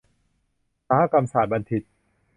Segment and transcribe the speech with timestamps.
[0.03, 0.05] อุต
[0.87, 1.83] สาหกรรมศาสตรบัณฑิต